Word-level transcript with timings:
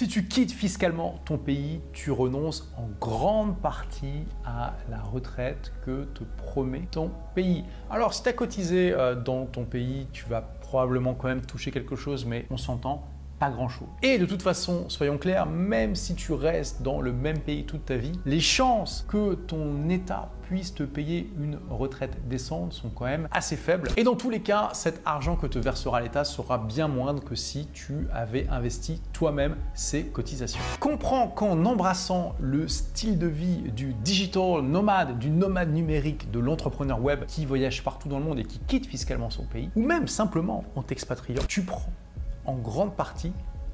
Si 0.00 0.08
tu 0.08 0.26
quittes 0.26 0.52
fiscalement 0.52 1.20
ton 1.26 1.36
pays, 1.36 1.82
tu 1.92 2.10
renonces 2.10 2.72
en 2.78 2.88
grande 2.98 3.58
partie 3.58 4.24
à 4.46 4.72
la 4.88 4.98
retraite 5.02 5.74
que 5.84 6.04
te 6.04 6.24
promet 6.38 6.88
ton 6.90 7.10
pays. 7.34 7.64
Alors 7.90 8.14
si 8.14 8.22
tu 8.22 8.30
as 8.30 8.32
cotisé 8.32 8.94
euh, 8.94 9.14
dans 9.14 9.44
ton 9.44 9.66
pays, 9.66 10.06
tu 10.10 10.24
vas 10.24 10.40
probablement 10.40 11.12
quand 11.12 11.28
même 11.28 11.42
toucher 11.42 11.70
quelque 11.70 11.96
chose, 11.96 12.24
mais 12.24 12.46
on 12.48 12.56
s'entend, 12.56 13.04
grand-chose. 13.48 13.88
Et 14.02 14.18
de 14.18 14.26
toute 14.26 14.42
façon, 14.42 14.90
soyons 14.90 15.16
clairs, 15.16 15.46
même 15.46 15.94
si 15.94 16.14
tu 16.14 16.32
restes 16.32 16.82
dans 16.82 17.00
le 17.00 17.12
même 17.12 17.38
pays 17.38 17.64
toute 17.64 17.86
ta 17.86 17.96
vie, 17.96 18.12
les 18.26 18.40
chances 18.40 19.06
que 19.08 19.34
ton 19.34 19.88
État 19.88 20.30
puisse 20.50 20.74
te 20.74 20.82
payer 20.82 21.32
une 21.38 21.60
retraite 21.70 22.26
décente 22.28 22.72
sont 22.72 22.90
quand 22.90 23.04
même 23.04 23.28
assez 23.30 23.56
faibles. 23.56 23.88
Et 23.96 24.02
dans 24.02 24.16
tous 24.16 24.30
les 24.30 24.40
cas, 24.40 24.70
cet 24.72 25.00
argent 25.04 25.36
que 25.36 25.46
te 25.46 25.60
versera 25.60 26.00
l'État 26.00 26.24
sera 26.24 26.58
bien 26.58 26.88
moindre 26.88 27.22
que 27.22 27.36
si 27.36 27.68
tu 27.72 28.08
avais 28.12 28.48
investi 28.48 29.00
toi-même 29.12 29.54
ces 29.74 30.06
cotisations. 30.06 30.60
Comprends 30.80 31.28
qu'en 31.28 31.64
embrassant 31.64 32.34
le 32.40 32.66
style 32.66 33.16
de 33.16 33.28
vie 33.28 33.70
du 33.76 33.94
digital 33.94 34.62
nomade, 34.62 35.20
du 35.20 35.30
nomade 35.30 35.72
numérique, 35.72 36.32
de 36.32 36.40
l'entrepreneur 36.40 37.00
web 37.00 37.26
qui 37.26 37.46
voyage 37.46 37.84
partout 37.84 38.08
dans 38.08 38.18
le 38.18 38.24
monde 38.24 38.40
et 38.40 38.44
qui 38.44 38.58
quitte 38.58 38.86
fiscalement 38.86 39.30
son 39.30 39.44
pays, 39.44 39.70
ou 39.76 39.82
même 39.82 40.08
simplement 40.08 40.64
en 40.74 40.82
t'expatriant, 40.82 41.42
tu 41.46 41.62
prends 41.62 41.92
en 42.50 42.56
grande 42.56 42.94
partie 42.94 43.32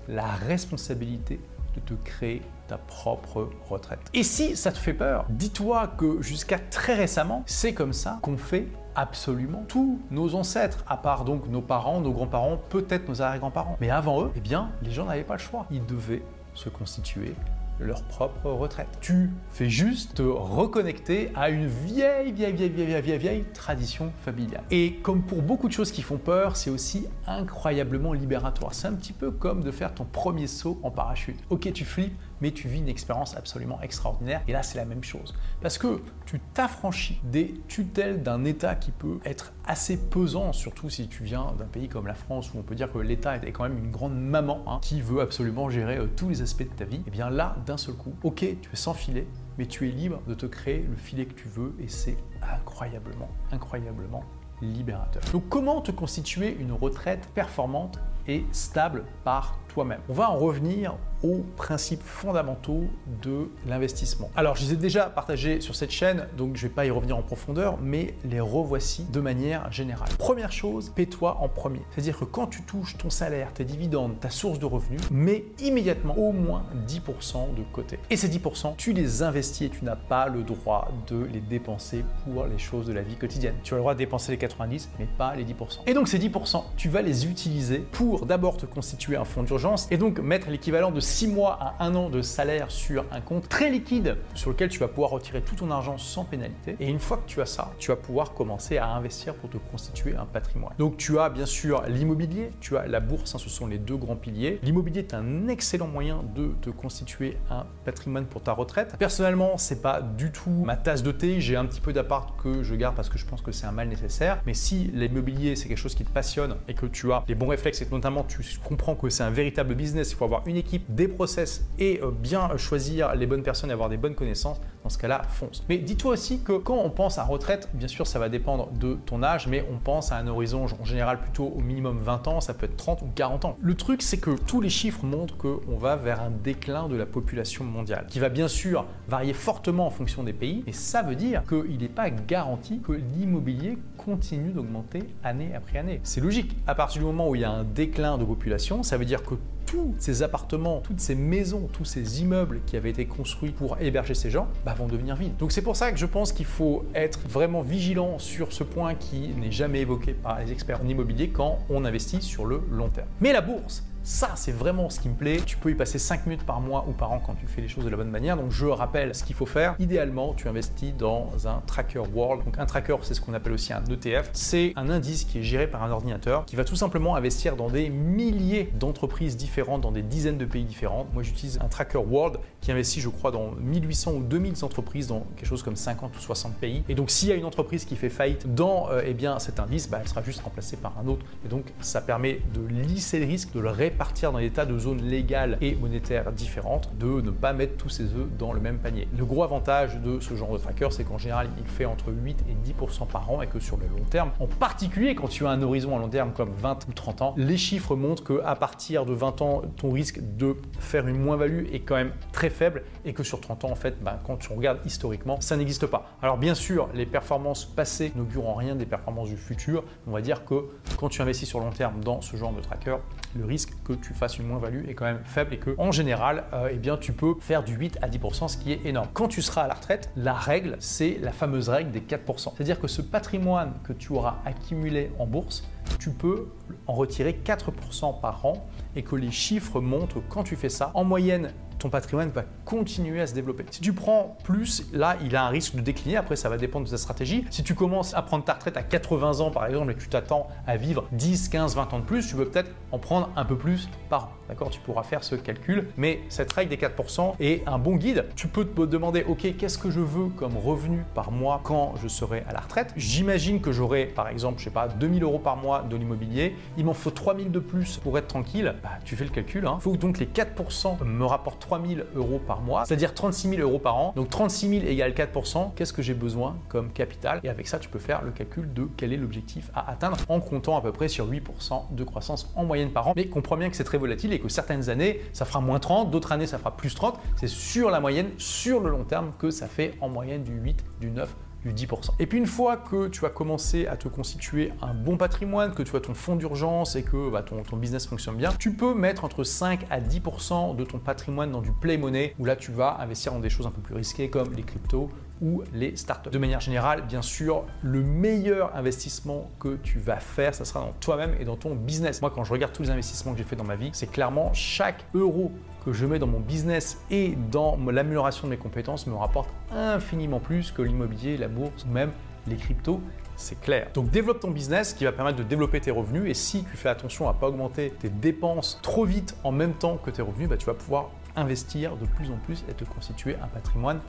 la 0.08 0.26
responsabilité 0.26 1.40
de 1.74 1.80
te 1.80 1.94
créer 2.04 2.42
ta 2.68 2.78
propre 2.78 3.48
retraite. 3.68 4.00
Et 4.14 4.22
si 4.22 4.56
ça 4.56 4.70
te 4.72 4.78
fait 4.78 4.92
peur, 4.92 5.24
dis-toi 5.28 5.88
que 5.98 6.20
jusqu'à 6.20 6.58
très 6.58 6.94
récemment, 6.94 7.42
c'est 7.46 7.74
comme 7.74 7.92
ça 7.92 8.18
qu'on 8.22 8.36
fait 8.36 8.68
absolument 8.94 9.64
tous 9.68 10.00
nos 10.10 10.34
ancêtres, 10.34 10.84
à 10.88 10.96
part 10.96 11.24
donc 11.24 11.48
nos 11.48 11.60
parents, 11.60 12.00
nos 12.00 12.12
grands-parents, 12.12 12.58
peut-être 12.70 13.08
nos 13.08 13.22
arrière-grands-parents. 13.22 13.76
Mais 13.80 13.90
avant 13.90 14.24
eux, 14.24 14.32
eh 14.36 14.40
bien, 14.40 14.70
les 14.82 14.90
gens 14.90 15.06
n'avaient 15.06 15.22
pas 15.22 15.34
le 15.34 15.40
choix. 15.40 15.66
Ils 15.70 15.84
devaient 15.84 16.22
se 16.54 16.68
constituer 16.68 17.34
leur 17.80 18.02
propre 18.02 18.50
retraite. 18.50 18.88
Tu 19.00 19.30
fais 19.50 19.68
juste 19.68 20.14
te 20.16 20.22
reconnecter 20.22 21.30
à 21.34 21.50
une 21.50 21.66
vieille, 21.66 22.32
vieille, 22.32 22.52
vieille, 22.52 22.70
vieille, 22.70 23.02
vieille, 23.02 23.18
vieille 23.18 23.44
tradition 23.52 24.12
familiale. 24.24 24.64
Et 24.70 24.94
comme 25.02 25.22
pour 25.22 25.42
beaucoup 25.42 25.68
de 25.68 25.72
choses 25.72 25.92
qui 25.92 26.02
font 26.02 26.18
peur, 26.18 26.56
c'est 26.56 26.70
aussi 26.70 27.06
incroyablement 27.26 28.12
libératoire. 28.12 28.74
C'est 28.74 28.88
un 28.88 28.94
petit 28.94 29.12
peu 29.12 29.30
comme 29.30 29.62
de 29.62 29.70
faire 29.70 29.94
ton 29.94 30.04
premier 30.04 30.46
saut 30.46 30.78
en 30.82 30.90
parachute. 30.90 31.38
Ok, 31.50 31.72
tu 31.72 31.84
flippes, 31.84 32.16
mais 32.40 32.50
tu 32.50 32.68
vis 32.68 32.78
une 32.78 32.88
expérience 32.88 33.36
absolument 33.36 33.80
extraordinaire. 33.82 34.42
Et 34.48 34.52
là, 34.52 34.62
c'est 34.62 34.78
la 34.78 34.84
même 34.84 35.04
chose. 35.04 35.34
Parce 35.60 35.78
que 35.78 36.00
tu 36.24 36.40
t'affranchis 36.54 37.20
des 37.24 37.54
tutelles 37.68 38.22
d'un 38.22 38.44
État 38.44 38.74
qui 38.74 38.90
peut 38.90 39.18
être 39.24 39.52
assez 39.66 39.96
pesant, 39.96 40.52
surtout 40.52 40.90
si 40.90 41.08
tu 41.08 41.24
viens 41.24 41.52
d'un 41.58 41.66
pays 41.66 41.88
comme 41.88 42.06
la 42.06 42.14
France, 42.14 42.52
où 42.54 42.58
on 42.58 42.62
peut 42.62 42.74
dire 42.74 42.92
que 42.92 42.98
l'État 42.98 43.36
est 43.36 43.52
quand 43.52 43.64
même 43.64 43.78
une 43.78 43.90
grande 43.90 44.18
maman 44.18 44.62
hein, 44.66 44.78
qui 44.82 45.00
veut 45.00 45.20
absolument 45.20 45.70
gérer 45.70 45.98
euh, 45.98 46.06
tous 46.16 46.28
les 46.28 46.42
aspects 46.42 46.62
de 46.62 46.76
ta 46.76 46.84
vie. 46.84 46.96
Et 46.96 47.04
eh 47.06 47.10
bien 47.10 47.30
là, 47.30 47.56
d'un 47.66 47.76
seul 47.76 47.94
coup, 47.94 48.14
ok, 48.22 48.38
tu 48.38 48.72
es 48.72 48.76
sans 48.76 48.94
filet, 48.94 49.26
mais 49.58 49.66
tu 49.66 49.88
es 49.88 49.92
libre 49.92 50.20
de 50.26 50.34
te 50.34 50.46
créer 50.46 50.86
le 50.88 50.96
filet 50.96 51.26
que 51.26 51.34
tu 51.34 51.48
veux 51.48 51.74
et 51.80 51.88
c'est 51.88 52.16
incroyablement, 52.42 53.28
incroyablement 53.50 54.24
libérateur. 54.62 55.22
Donc 55.32 55.48
comment 55.48 55.80
te 55.80 55.90
constituer 55.90 56.56
une 56.58 56.72
retraite 56.72 57.28
performante 57.34 57.98
et 58.28 58.44
stable 58.52 59.04
par 59.24 59.58
toi-même? 59.68 60.00
On 60.08 60.14
va 60.14 60.30
en 60.30 60.36
revenir 60.36 60.96
aux 61.22 61.44
principes 61.56 62.02
fondamentaux 62.02 62.84
de 63.22 63.48
l'investissement. 63.66 64.30
Alors, 64.36 64.56
je 64.56 64.64
les 64.66 64.74
ai 64.74 64.76
déjà 64.76 65.06
partagés 65.06 65.60
sur 65.60 65.74
cette 65.74 65.90
chaîne, 65.90 66.26
donc 66.36 66.56
je 66.56 66.64
ne 66.64 66.68
vais 66.68 66.74
pas 66.74 66.86
y 66.86 66.90
revenir 66.90 67.16
en 67.16 67.22
profondeur, 67.22 67.78
mais 67.80 68.14
les 68.24 68.40
revoici 68.40 69.04
de 69.04 69.20
manière 69.20 69.70
générale. 69.72 70.08
Première 70.18 70.52
chose, 70.52 70.92
paie-toi 70.94 71.38
en 71.40 71.48
premier. 71.48 71.80
C'est-à-dire 71.90 72.18
que 72.18 72.24
quand 72.24 72.46
tu 72.46 72.62
touches 72.62 72.96
ton 72.98 73.10
salaire, 73.10 73.52
tes 73.52 73.64
dividendes, 73.64 74.20
ta 74.20 74.30
source 74.30 74.58
de 74.58 74.66
revenus, 74.66 75.00
mets 75.10 75.44
immédiatement 75.58 76.16
au 76.18 76.32
moins 76.32 76.64
10% 76.86 77.54
de 77.54 77.62
côté. 77.72 77.98
Et 78.10 78.16
ces 78.16 78.28
10%, 78.28 78.76
tu 78.76 78.92
les 78.92 79.22
investis 79.22 79.68
et 79.68 79.70
tu 79.70 79.84
n'as 79.84 79.96
pas 79.96 80.28
le 80.28 80.42
droit 80.42 80.88
de 81.08 81.24
les 81.32 81.40
dépenser 81.40 82.04
pour 82.24 82.44
les 82.44 82.58
choses 82.58 82.86
de 82.86 82.92
la 82.92 83.02
vie 83.02 83.16
quotidienne. 83.16 83.54
Tu 83.62 83.74
as 83.74 83.78
le 83.78 83.82
droit 83.82 83.94
de 83.94 83.98
dépenser 83.98 84.32
les 84.32 84.38
90, 84.48 84.90
mais 84.98 85.06
pas 85.06 85.34
les 85.34 85.44
10%. 85.44 85.80
Et 85.86 85.94
donc 85.94 86.08
ces 86.08 86.18
10%, 86.18 86.64
tu 86.76 86.88
vas 86.88 87.02
les 87.02 87.26
utiliser 87.26 87.78
pour 87.78 88.26
d'abord 88.26 88.56
te 88.56 88.66
constituer 88.66 89.16
un 89.16 89.24
fonds 89.24 89.42
d'urgence 89.42 89.88
et 89.90 89.96
donc 89.96 90.18
mettre 90.18 90.50
l'équivalent 90.50 90.90
de 90.90 91.00
6 91.00 91.28
mois 91.28 91.58
à 91.60 91.84
1 91.84 91.94
an 91.94 92.10
de 92.10 92.22
salaire 92.22 92.70
sur 92.70 93.04
un 93.10 93.20
compte 93.20 93.48
très 93.48 93.70
liquide 93.70 94.16
sur 94.34 94.50
lequel 94.50 94.68
tu 94.68 94.78
vas 94.78 94.88
pouvoir 94.88 95.10
retirer 95.10 95.40
tout 95.40 95.56
ton 95.56 95.70
argent 95.70 95.98
sans 95.98 96.24
pénalité. 96.24 96.76
Et 96.80 96.88
une 96.88 96.98
fois 96.98 97.18
que 97.18 97.26
tu 97.26 97.40
as 97.40 97.46
ça, 97.46 97.72
tu 97.78 97.90
vas 97.90 97.96
pouvoir 97.96 98.34
commencer 98.34 98.78
à 98.78 98.88
investir 98.88 99.34
pour 99.34 99.50
te 99.50 99.56
constituer 99.56 100.16
un 100.16 100.26
patrimoine. 100.26 100.74
Donc 100.78 100.96
tu 100.96 101.18
as 101.18 101.28
bien 101.28 101.46
sûr 101.46 101.82
l'immobilier, 101.88 102.50
tu 102.60 102.76
as 102.76 102.86
la 102.86 103.00
bourse, 103.00 103.34
hein, 103.34 103.38
ce 103.38 103.48
sont 103.48 103.66
les 103.66 103.78
deux 103.78 103.96
grands 103.96 104.16
piliers. 104.16 104.60
L'immobilier 104.62 105.00
est 105.00 105.14
un 105.14 105.48
excellent 105.48 105.88
moyen 105.88 106.22
de 106.34 106.54
te 106.60 106.70
constituer 106.70 107.36
un 107.50 107.66
patrimoine 107.84 108.26
pour 108.26 108.42
ta 108.42 108.52
retraite. 108.52 108.96
Personnellement, 108.98 109.58
c'est 109.58 109.82
pas 109.82 110.00
du 110.00 110.30
tout 110.30 110.50
ma 110.50 110.76
tasse 110.76 111.02
de 111.02 111.12
thé, 111.12 111.40
j'ai 111.40 111.56
un 111.56 111.64
petit 111.66 111.80
peu 111.80 111.92
d'appart 111.92 112.36
que 112.42 112.62
je 112.62 112.74
garde 112.74 112.94
parce 112.94 113.08
que 113.08 113.18
je 113.18 113.26
pense 113.26 113.42
que 113.42 113.52
c'est 113.52 113.66
un 113.66 113.72
mal 113.72 113.88
nécessaire. 113.88 114.35
Mais 114.46 114.54
si 114.54 114.90
l'immobilier 114.94 115.56
c'est 115.56 115.68
quelque 115.68 115.78
chose 115.78 115.94
qui 115.94 116.04
te 116.04 116.10
passionne 116.10 116.56
et 116.68 116.74
que 116.74 116.86
tu 116.86 117.12
as 117.12 117.24
les 117.28 117.34
bons 117.34 117.48
réflexes 117.48 117.82
et 117.82 117.86
que 117.86 117.90
notamment 117.90 118.24
tu 118.24 118.42
comprends 118.64 118.94
que 118.94 119.08
c'est 119.08 119.22
un 119.22 119.30
véritable 119.30 119.74
business, 119.74 120.10
il 120.12 120.16
faut 120.16 120.24
avoir 120.24 120.42
une 120.46 120.56
équipe, 120.56 120.84
des 120.88 121.08
process 121.08 121.64
et 121.78 122.00
euh, 122.02 122.10
bien 122.10 122.56
choisir 122.56 123.14
les 123.14 123.26
bonnes 123.26 123.42
personnes 123.42 123.70
et 123.70 123.72
avoir 123.72 123.88
des 123.88 123.96
bonnes 123.96 124.14
connaissances, 124.14 124.60
dans 124.82 124.90
ce 124.90 124.98
cas-là, 124.98 125.22
fonce. 125.28 125.64
Mais 125.68 125.78
dis-toi 125.78 126.12
aussi 126.12 126.42
que 126.42 126.52
quand 126.52 126.76
on 126.76 126.90
pense 126.90 127.18
à 127.18 127.24
retraite, 127.24 127.68
bien 127.74 127.88
sûr, 127.88 128.06
ça 128.06 128.18
va 128.18 128.28
dépendre 128.28 128.70
de 128.72 128.94
ton 129.06 129.22
âge, 129.22 129.48
mais 129.48 129.64
on 129.72 129.78
pense 129.78 130.12
à 130.12 130.16
un 130.16 130.28
horizon 130.28 130.66
en 130.80 130.84
général 130.84 131.20
plutôt 131.20 131.46
au 131.46 131.60
minimum 131.60 131.98
20 131.98 132.28
ans, 132.28 132.40
ça 132.40 132.54
peut 132.54 132.66
être 132.66 132.76
30 132.76 133.02
ou 133.02 133.08
40 133.14 133.44
ans. 133.46 133.56
Le 133.60 133.74
truc, 133.74 134.02
c'est 134.02 134.18
que 134.18 134.30
tous 134.30 134.60
les 134.60 134.68
chiffres 134.68 135.04
montrent 135.04 135.36
qu'on 135.36 135.76
va 135.76 135.96
vers 135.96 136.20
un 136.20 136.30
déclin 136.30 136.88
de 136.88 136.96
la 136.96 137.06
population 137.06 137.64
mondiale, 137.64 138.06
qui 138.08 138.20
va 138.20 138.28
bien 138.28 138.48
sûr 138.48 138.86
varier 139.08 139.32
fortement 139.32 139.86
en 139.86 139.90
fonction 139.90 140.22
des 140.22 140.32
pays, 140.32 140.62
et 140.66 140.72
ça 140.72 141.02
veut 141.02 141.16
dire 141.16 141.42
qu'il 141.48 141.78
n'est 141.78 141.88
pas 141.88 142.10
garanti 142.10 142.80
que 142.80 142.92
l'immobilier 142.92 143.78
continue 143.96 144.25
d'augmenter 144.34 145.04
année 145.22 145.52
après 145.54 145.78
année. 145.78 146.00
C'est 146.02 146.20
logique. 146.20 146.56
À 146.66 146.74
partir 146.74 147.00
du 147.00 147.06
moment 147.06 147.28
où 147.28 147.34
il 147.34 147.42
y 147.42 147.44
a 147.44 147.50
un 147.50 147.64
déclin 147.64 148.18
de 148.18 148.24
population, 148.24 148.82
ça 148.82 148.96
veut 148.96 149.04
dire 149.04 149.22
que 149.22 149.34
tous 149.66 149.94
ces 149.98 150.22
appartements, 150.22 150.80
toutes 150.80 151.00
ces 151.00 151.14
maisons, 151.14 151.68
tous 151.72 151.84
ces 151.84 152.22
immeubles 152.22 152.60
qui 152.66 152.76
avaient 152.76 152.90
été 152.90 153.06
construits 153.06 153.50
pour 153.50 153.78
héberger 153.80 154.14
ces 154.14 154.30
gens 154.30 154.48
bah, 154.64 154.74
vont 154.74 154.86
devenir 154.86 155.16
vides. 155.16 155.36
Donc 155.36 155.52
c'est 155.52 155.62
pour 155.62 155.76
ça 155.76 155.90
que 155.90 155.98
je 155.98 156.06
pense 156.06 156.32
qu'il 156.32 156.46
faut 156.46 156.84
être 156.94 157.20
vraiment 157.28 157.62
vigilant 157.62 158.18
sur 158.18 158.52
ce 158.52 158.64
point 158.64 158.94
qui 158.94 159.28
n'est 159.36 159.52
jamais 159.52 159.80
évoqué 159.80 160.12
par 160.12 160.40
les 160.40 160.52
experts 160.52 160.80
en 160.82 160.88
immobilier 160.88 161.28
quand 161.30 161.58
on 161.68 161.84
investit 161.84 162.22
sur 162.22 162.46
le 162.46 162.62
long 162.70 162.88
terme. 162.88 163.08
Mais 163.20 163.32
la 163.32 163.40
bourse, 163.40 163.84
ça, 164.06 164.30
c'est 164.36 164.52
vraiment 164.52 164.88
ce 164.88 165.00
qui 165.00 165.08
me 165.08 165.16
plaît. 165.16 165.40
Tu 165.44 165.56
peux 165.56 165.68
y 165.68 165.74
passer 165.74 165.98
5 165.98 166.26
minutes 166.26 166.46
par 166.46 166.60
mois 166.60 166.84
ou 166.88 166.92
par 166.92 167.10
an 167.10 167.18
quand 167.18 167.34
tu 167.34 167.48
fais 167.48 167.60
les 167.60 167.66
choses 167.66 167.84
de 167.84 167.90
la 167.90 167.96
bonne 167.96 168.08
manière. 168.08 168.36
Donc, 168.36 168.52
je 168.52 168.66
rappelle 168.66 169.12
ce 169.16 169.24
qu'il 169.24 169.34
faut 169.34 169.46
faire. 169.46 169.74
Idéalement, 169.80 170.32
tu 170.32 170.46
investis 170.46 170.94
dans 170.94 171.32
un 171.48 171.60
tracker 171.66 172.04
world. 172.14 172.44
Donc, 172.44 172.56
un 172.56 172.66
tracker, 172.66 172.94
c'est 173.02 173.14
ce 173.14 173.20
qu'on 173.20 173.34
appelle 173.34 173.52
aussi 173.52 173.72
un 173.72 173.82
ETF. 173.84 174.30
C'est 174.32 174.72
un 174.76 174.90
indice 174.90 175.24
qui 175.24 175.40
est 175.40 175.42
géré 175.42 175.66
par 175.66 175.82
un 175.82 175.90
ordinateur 175.90 176.44
qui 176.44 176.54
va 176.54 176.62
tout 176.62 176.76
simplement 176.76 177.16
investir 177.16 177.56
dans 177.56 177.68
des 177.68 177.88
milliers 177.90 178.70
d'entreprises 178.78 179.36
différentes, 179.36 179.80
dans 179.80 179.90
des 179.90 180.02
dizaines 180.02 180.38
de 180.38 180.44
pays 180.44 180.62
différents. 180.62 181.08
Moi, 181.12 181.24
j'utilise 181.24 181.58
un 181.60 181.66
tracker 181.66 181.98
world 181.98 182.38
qui 182.60 182.70
investit, 182.70 183.00
je 183.00 183.08
crois, 183.08 183.32
dans 183.32 183.50
1800 183.60 184.12
ou 184.12 184.22
2000 184.22 184.64
entreprises 184.64 185.08
dans 185.08 185.26
quelque 185.34 185.48
chose 185.48 185.64
comme 185.64 185.74
50 185.74 186.16
ou 186.16 186.20
60 186.20 186.54
pays. 186.54 186.84
Et 186.88 186.94
donc, 186.94 187.10
s'il 187.10 187.28
y 187.28 187.32
a 187.32 187.34
une 187.34 187.44
entreprise 187.44 187.84
qui 187.84 187.96
fait 187.96 188.08
faillite 188.08 188.54
dans 188.54 188.88
euh, 188.88 189.02
eh 189.04 189.14
bien, 189.14 189.40
cet 189.40 189.58
indice, 189.58 189.90
bah, 189.90 189.98
elle 190.00 190.08
sera 190.08 190.22
juste 190.22 190.42
remplacée 190.42 190.76
par 190.76 190.96
un 191.02 191.08
autre. 191.08 191.26
Et 191.44 191.48
donc, 191.48 191.72
ça 191.80 192.00
permet 192.00 192.40
de 192.54 192.60
lisser 192.60 193.18
le 193.18 193.26
risque, 193.26 193.52
de 193.52 193.58
le 193.58 193.70
répartir 193.70 193.95
partir 193.96 194.32
dans 194.32 194.38
des 194.38 194.50
tas 194.50 194.66
de 194.66 194.78
zones 194.78 195.02
légales 195.02 195.58
et 195.60 195.74
monétaires 195.74 196.32
différentes, 196.32 196.90
de 196.98 197.20
ne 197.20 197.30
pas 197.30 197.52
mettre 197.52 197.76
tous 197.76 197.88
ses 197.88 198.04
œufs 198.14 198.28
dans 198.38 198.52
le 198.52 198.60
même 198.60 198.78
panier. 198.78 199.08
Le 199.16 199.24
gros 199.24 199.42
avantage 199.42 199.98
de 200.00 200.20
ce 200.20 200.34
genre 200.34 200.52
de 200.52 200.58
tracker, 200.58 200.88
c'est 200.90 201.04
qu'en 201.04 201.18
général, 201.18 201.48
il 201.58 201.66
fait 201.66 201.84
entre 201.84 202.12
8 202.12 202.44
et 202.48 202.72
10% 202.72 203.06
par 203.06 203.30
an 203.30 203.42
et 203.42 203.46
que 203.46 203.60
sur 203.60 203.76
le 203.76 203.86
long 203.86 204.04
terme, 204.10 204.30
en 204.40 204.46
particulier 204.46 205.14
quand 205.14 205.28
tu 205.28 205.46
as 205.46 205.50
un 205.50 205.62
horizon 205.62 205.96
à 205.96 205.98
long 205.98 206.08
terme 206.08 206.32
comme 206.32 206.50
20 206.50 206.88
ou 206.88 206.92
30 206.92 207.22
ans, 207.22 207.34
les 207.36 207.56
chiffres 207.56 207.96
montrent 207.96 208.24
qu'à 208.24 208.54
partir 208.54 209.06
de 209.06 209.12
20 209.12 209.42
ans, 209.42 209.62
ton 209.76 209.90
risque 209.90 210.20
de 210.36 210.56
faire 210.78 211.06
une 211.06 211.18
moins-value 211.18 211.66
est 211.72 211.80
quand 211.80 211.96
même 211.96 212.12
très 212.32 212.50
faible 212.50 212.82
et 213.04 213.12
que 213.12 213.22
sur 213.22 213.40
30 213.40 213.64
ans, 213.64 213.70
en 213.70 213.76
fait, 213.76 214.02
ben, 214.02 214.18
quand 214.24 214.36
tu 214.36 214.52
regardes 214.52 214.78
historiquement, 214.84 215.40
ça 215.40 215.56
n'existe 215.56 215.86
pas. 215.86 216.10
Alors 216.22 216.36
bien 216.36 216.54
sûr, 216.54 216.88
les 216.94 217.06
performances 217.06 217.64
passées 217.64 218.12
n'augurent 218.14 218.48
en 218.48 218.54
rien 218.54 218.74
des 218.74 218.86
performances 218.86 219.28
du 219.28 219.36
futur. 219.36 219.84
On 220.06 220.12
va 220.12 220.20
dire 220.20 220.44
que 220.44 220.66
quand 220.98 221.08
tu 221.08 221.22
investis 221.22 221.48
sur 221.48 221.60
long 221.60 221.70
terme 221.70 222.00
dans 222.00 222.20
ce 222.20 222.36
genre 222.36 222.52
de 222.52 222.60
tracker, 222.60 222.96
le 223.36 223.44
risque 223.44 223.72
que 223.84 223.92
tu 223.92 224.14
fasses 224.14 224.38
une 224.38 224.46
moins-value 224.46 224.88
est 224.88 224.94
quand 224.94 225.04
même 225.04 225.20
faible 225.24 225.54
et 225.54 225.58
que 225.58 225.74
en 225.78 225.92
général, 225.92 226.44
euh, 226.52 226.70
eh 226.72 226.98
tu 227.00 227.12
peux 227.12 227.34
faire 227.40 227.62
du 227.62 227.74
8 227.74 227.98
à 228.02 228.08
10%, 228.08 228.48
ce 228.48 228.56
qui 228.56 228.72
est 228.72 228.84
énorme. 228.84 229.08
Quand 229.12 229.28
tu 229.28 229.42
seras 229.42 229.62
à 229.62 229.68
la 229.68 229.74
retraite, 229.74 230.10
la 230.16 230.34
règle, 230.34 230.76
c'est 230.78 231.18
la 231.20 231.32
fameuse 231.32 231.68
règle 231.68 231.90
des 231.90 232.00
4%. 232.00 232.52
C'est-à-dire 232.56 232.80
que 232.80 232.88
ce 232.88 233.02
patrimoine 233.02 233.72
que 233.84 233.92
tu 233.92 234.12
auras 234.12 234.36
accumulé 234.44 235.10
en 235.18 235.26
bourse, 235.26 235.64
tu 235.98 236.10
peux 236.10 236.48
en 236.86 236.94
retirer 236.94 237.38
4% 237.44 238.20
par 238.20 238.46
an 238.46 238.66
et 238.94 239.02
que 239.02 239.16
les 239.16 239.30
chiffres 239.30 239.80
montrent 239.80 240.22
quand 240.28 240.44
tu 240.44 240.56
fais 240.56 240.68
ça, 240.68 240.90
en 240.94 241.04
moyenne, 241.04 241.52
ton 241.78 241.90
patrimoine 241.90 242.30
va 242.30 242.44
continuer 242.64 243.20
à 243.20 243.26
se 243.26 243.34
développer. 243.34 243.66
Si 243.70 243.82
tu 243.82 243.92
prends 243.92 244.38
plus, 244.44 244.86
là, 244.94 245.18
il 245.22 245.36
a 245.36 245.44
un 245.44 245.48
risque 245.48 245.74
de 245.74 245.82
décliner. 245.82 246.16
Après, 246.16 246.34
ça 246.34 246.48
va 246.48 246.56
dépendre 246.56 246.86
de 246.86 246.90
ta 246.90 246.96
stratégie. 246.96 247.44
Si 247.50 247.62
tu 247.62 247.74
commences 247.74 248.14
à 248.14 248.22
prendre 248.22 248.44
ta 248.44 248.54
retraite 248.54 248.78
à 248.78 248.82
80 248.82 249.40
ans, 249.40 249.50
par 249.50 249.66
exemple, 249.66 249.92
et 249.92 249.94
que 249.94 250.00
tu 250.00 250.08
t'attends 250.08 250.48
à 250.66 250.78
vivre 250.78 251.06
10, 251.12 251.50
15, 251.50 251.76
20 251.76 251.92
ans 251.92 251.98
de 251.98 252.04
plus, 252.04 252.26
tu 252.26 252.34
veux 252.34 252.48
peut-être 252.48 252.70
en 252.92 252.98
prendre 252.98 253.30
un 253.36 253.44
peu 253.44 253.56
plus 253.58 253.66
plus 253.66 253.88
par 254.08 254.26
an. 254.26 254.30
D'accord? 254.48 254.70
Tu 254.70 254.78
pourras 254.78 255.02
faire 255.02 255.24
ce 255.24 255.34
calcul, 255.34 255.88
mais 255.96 256.20
cette 256.28 256.52
règle 256.52 256.70
des 256.70 256.76
4% 256.76 257.34
est 257.40 257.66
un 257.66 257.78
bon 257.78 257.96
guide. 257.96 258.26
Tu 258.36 258.46
peux 258.46 258.64
te 258.64 258.80
demander, 258.82 259.24
ok, 259.24 259.56
qu'est-ce 259.56 259.76
que 259.76 259.90
je 259.90 259.98
veux 259.98 260.28
comme 260.28 260.56
revenu 260.56 261.04
par 261.16 261.32
mois 261.32 261.60
quand 261.64 261.94
je 262.00 262.06
serai 262.06 262.44
à 262.48 262.52
la 262.52 262.60
retraite? 262.60 262.92
J'imagine 262.96 263.60
que 263.60 263.72
j'aurai, 263.72 264.04
par 264.04 264.28
exemple, 264.28 264.60
je 264.60 264.64
sais 264.64 264.70
pas, 264.70 264.86
2000 264.86 265.24
euros 265.24 265.40
par 265.40 265.56
mois 265.56 265.75
de 265.82 265.96
l'immobilier. 265.96 266.56
Il 266.76 266.84
m'en 266.84 266.94
faut 266.94 267.10
3000 267.10 267.50
de 267.50 267.58
plus 267.58 267.98
pour 267.98 268.16
être 268.18 268.28
tranquille. 268.28 268.74
Bah, 268.82 268.90
tu 269.04 269.16
fais 269.16 269.24
le 269.24 269.30
calcul. 269.30 269.62
Il 269.64 269.66
hein. 269.66 269.78
faut 269.80 269.96
donc 269.96 270.18
les 270.18 270.26
4% 270.26 271.04
me 271.04 271.24
rapportent 271.24 271.60
3000 271.60 272.04
euros 272.14 272.40
par 272.44 272.60
mois, 272.60 272.84
c'est-à-dire 272.84 273.14
36 273.14 273.50
000 273.50 273.62
euros 273.62 273.78
par 273.78 273.96
an. 273.96 274.12
Donc 274.16 274.30
36 274.30 274.68
000 274.80 274.86
égale 274.86 275.12
4%. 275.12 275.74
Qu'est-ce 275.74 275.92
que 275.92 276.02
j'ai 276.02 276.14
besoin 276.14 276.56
comme 276.68 276.90
capital? 276.92 277.40
Et 277.44 277.48
avec 277.48 277.68
ça, 277.68 277.78
tu 277.78 277.88
peux 277.88 277.98
faire 277.98 278.22
le 278.22 278.30
calcul 278.30 278.72
de 278.72 278.88
quel 278.96 279.12
est 279.12 279.16
l'objectif 279.16 279.70
à 279.74 279.90
atteindre 279.90 280.16
en 280.28 280.40
comptant 280.40 280.76
à 280.76 280.80
peu 280.80 280.92
près 280.92 281.08
sur 281.08 281.28
8% 281.30 281.94
de 281.94 282.04
croissance 282.04 282.52
en 282.56 282.64
moyenne 282.64 282.90
par 282.90 283.08
an. 283.08 283.12
Mais 283.16 283.26
comprends 283.26 283.56
bien 283.56 283.70
que 283.70 283.76
c'est 283.76 283.84
très 283.84 283.98
volatile 283.98 284.32
et 284.32 284.38
que 284.38 284.48
certaines 284.48 284.88
années, 284.90 285.20
ça 285.32 285.44
fera 285.44 285.60
moins 285.60 285.78
30, 285.78 286.10
d'autres 286.10 286.32
années, 286.32 286.46
ça 286.46 286.58
fera 286.58 286.76
plus 286.76 286.94
30. 286.94 287.18
C'est 287.36 287.48
sur 287.48 287.90
la 287.90 288.00
moyenne, 288.00 288.30
sur 288.38 288.80
le 288.80 288.90
long 288.90 289.04
terme, 289.04 289.32
que 289.38 289.50
ça 289.50 289.66
fait 289.66 289.94
en 290.00 290.08
moyenne 290.08 290.42
du 290.42 290.52
8, 290.52 290.84
du 291.00 291.10
9, 291.10 291.34
du 291.72 291.86
10%. 291.86 292.10
Et 292.18 292.26
puis 292.26 292.38
une 292.38 292.46
fois 292.46 292.76
que 292.76 293.08
tu 293.08 293.24
as 293.26 293.30
commencé 293.30 293.86
à 293.86 293.96
te 293.96 294.08
constituer 294.08 294.72
un 294.82 294.94
bon 294.94 295.16
patrimoine, 295.16 295.74
que 295.74 295.82
tu 295.82 295.96
as 295.96 296.00
ton 296.00 296.14
fonds 296.14 296.36
d'urgence 296.36 296.96
et 296.96 297.02
que 297.02 297.30
bah, 297.30 297.42
ton, 297.42 297.62
ton, 297.62 297.76
business 297.76 298.06
fonctionne 298.06 298.36
bien, 298.36 298.52
tu 298.58 298.72
peux 298.72 298.94
mettre 298.94 299.24
entre 299.24 299.44
5 299.44 299.86
à 299.90 300.00
10% 300.00 300.76
de 300.76 300.84
ton 300.84 300.98
patrimoine 300.98 301.50
dans 301.50 301.60
du 301.60 301.72
play 301.72 301.96
money, 301.96 302.34
où 302.38 302.44
là 302.44 302.56
tu 302.56 302.72
vas 302.72 302.98
investir 303.00 303.32
dans 303.32 303.40
des 303.40 303.50
choses 303.50 303.66
un 303.66 303.70
peu 303.70 303.80
plus 303.80 303.94
risquées 303.94 304.30
comme 304.30 304.52
les 304.54 304.62
cryptos, 304.62 305.10
ou 305.40 305.62
les 305.72 305.96
startups. 305.96 306.30
De 306.30 306.38
manière 306.38 306.60
générale, 306.60 307.02
bien 307.06 307.22
sûr, 307.22 307.64
le 307.82 308.02
meilleur 308.02 308.74
investissement 308.74 309.50
que 309.60 309.76
tu 309.76 309.98
vas 309.98 310.18
faire, 310.18 310.54
ça 310.54 310.64
sera 310.64 310.80
dans 310.80 310.94
toi-même 311.00 311.34
et 311.40 311.44
dans 311.44 311.56
ton 311.56 311.74
business. 311.74 312.20
Moi, 312.20 312.30
quand 312.34 312.44
je 312.44 312.52
regarde 312.52 312.72
tous 312.72 312.82
les 312.82 312.90
investissements 312.90 313.32
que 313.32 313.38
j'ai 313.38 313.44
fait 313.44 313.56
dans 313.56 313.64
ma 313.64 313.76
vie, 313.76 313.90
c'est 313.92 314.10
clairement 314.10 314.52
chaque 314.52 315.04
euro 315.14 315.52
que 315.84 315.92
je 315.92 316.04
mets 316.06 316.18
dans 316.18 316.26
mon 316.26 316.40
business 316.40 316.98
et 317.10 317.36
dans 317.50 317.78
l'amélioration 317.90 318.48
de 318.48 318.50
mes 318.50 318.56
compétences 318.56 319.06
me 319.06 319.14
rapporte 319.14 319.48
infiniment 319.70 320.40
plus 320.40 320.72
que 320.72 320.82
l'immobilier, 320.82 321.36
la 321.36 321.48
bourse 321.48 321.84
ou 321.84 321.92
même 321.92 322.10
les 322.48 322.56
cryptos 322.56 323.00
c'est 323.36 323.60
clair. 323.60 323.88
Donc 323.94 324.10
développe 324.10 324.40
ton 324.40 324.50
business 324.50 324.94
qui 324.94 325.04
va 325.04 325.12
permettre 325.12 325.38
de 325.38 325.42
développer 325.42 325.80
tes 325.80 325.90
revenus 325.90 326.28
et 326.30 326.34
si 326.34 326.64
tu 326.64 326.76
fais 326.76 326.88
attention 326.88 327.28
à 327.28 327.34
ne 327.34 327.38
pas 327.38 327.48
augmenter 327.48 327.90
tes 327.90 328.08
dépenses 328.08 328.80
trop 328.82 329.04
vite 329.04 329.36
en 329.44 329.52
même 329.52 329.74
temps 329.74 329.98
que 329.98 330.10
tes 330.10 330.22
revenus, 330.22 330.48
bah, 330.48 330.56
tu 330.56 330.66
vas 330.66 330.74
pouvoir 330.74 331.10
investir 331.36 331.96
de 331.96 332.06
plus 332.06 332.30
en 332.30 332.38
plus 332.38 332.64
et 332.68 332.72
te 332.72 332.84
constituer 332.84 333.36
un 333.42 333.46
patrimoine 333.48 334.00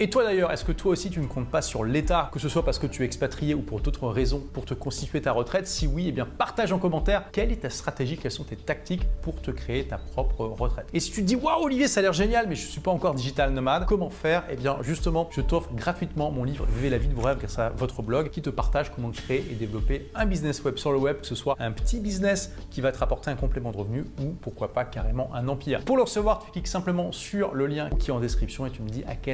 Et 0.00 0.10
toi 0.10 0.24
d'ailleurs, 0.24 0.50
est-ce 0.50 0.64
que 0.64 0.72
toi 0.72 0.92
aussi 0.92 1.10
tu 1.10 1.20
ne 1.20 1.26
comptes 1.26 1.48
pas 1.48 1.62
sur 1.62 1.84
l'État, 1.84 2.30
que 2.32 2.38
ce 2.38 2.48
soit 2.48 2.64
parce 2.64 2.78
que 2.78 2.86
tu 2.86 3.02
es 3.02 3.04
expatrié 3.04 3.54
ou 3.54 3.62
pour 3.62 3.80
d'autres 3.80 4.08
raisons, 4.08 4.42
pour 4.52 4.64
te 4.64 4.74
constituer 4.74 5.20
ta 5.20 5.32
retraite? 5.32 5.66
Si 5.66 5.86
oui, 5.86 6.06
eh 6.08 6.12
bien 6.12 6.26
partage 6.26 6.72
en 6.72 6.78
commentaire 6.78 7.30
quelle 7.30 7.52
est 7.52 7.62
ta 7.62 7.70
stratégie, 7.70 8.16
quelles 8.16 8.32
sont 8.32 8.44
tes 8.44 8.56
tactiques 8.56 9.04
pour 9.22 9.40
te 9.40 9.50
créer 9.50 9.86
ta 9.86 9.98
propre 9.98 10.44
retraite. 10.44 10.86
Et 10.92 11.00
si 11.00 11.12
tu 11.12 11.22
te 11.22 11.26
dis 11.26 11.36
waouh 11.36 11.64
Olivier, 11.64 11.88
ça 11.88 12.00
a 12.00 12.02
l'air 12.02 12.12
génial, 12.12 12.46
mais 12.48 12.56
je 12.56 12.66
ne 12.66 12.70
suis 12.70 12.80
pas 12.80 12.90
encore 12.90 13.14
digital 13.14 13.52
nomade, 13.52 13.86
comment 13.86 14.10
faire? 14.10 14.44
Eh 14.50 14.56
bien 14.56 14.78
justement, 14.82 15.28
je 15.30 15.40
t'offre 15.40 15.72
gratuitement 15.74 16.30
mon 16.30 16.44
livre 16.44 16.66
Vivez 16.66 16.90
la 16.90 16.98
vie 16.98 17.08
de 17.08 17.14
vos 17.14 17.22
rêves 17.22 17.38
grâce 17.38 17.58
à 17.58 17.70
votre 17.70 18.02
blog 18.02 18.30
qui 18.30 18.42
te 18.42 18.50
partage 18.50 18.90
comment 18.92 19.10
créer 19.10 19.44
et 19.50 19.54
développer 19.54 20.10
un 20.14 20.26
business 20.26 20.62
web 20.64 20.76
sur 20.76 20.92
le 20.92 20.98
web, 20.98 21.20
que 21.20 21.26
ce 21.26 21.34
soit 21.34 21.56
un 21.58 21.70
petit 21.70 22.00
business 22.00 22.52
qui 22.70 22.80
va 22.80 22.90
te 22.90 22.98
rapporter 22.98 23.30
un 23.30 23.36
complément 23.36 23.70
de 23.70 23.76
revenu 23.76 24.04
ou 24.20 24.34
pourquoi 24.40 24.72
pas 24.72 24.84
carrément 24.84 25.30
un 25.34 25.48
empire. 25.48 25.84
Pour 25.84 25.96
le 25.96 26.02
recevoir, 26.02 26.44
tu 26.44 26.50
cliques 26.50 26.66
simplement 26.66 27.12
sur 27.12 27.54
le 27.54 27.66
lien 27.66 27.88
qui 27.98 28.10
est 28.10 28.12
en 28.12 28.20
description 28.20 28.66
et 28.66 28.70
tu 28.70 28.82
me 28.82 28.88
dis 28.88 29.04
à 29.06 29.14